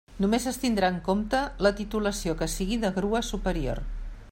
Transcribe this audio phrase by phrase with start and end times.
[0.23, 3.87] Només es tindrà en compte la titulació que sigui de grua superior.